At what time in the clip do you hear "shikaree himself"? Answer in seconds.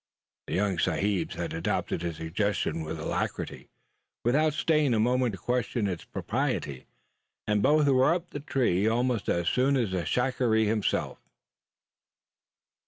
10.03-11.19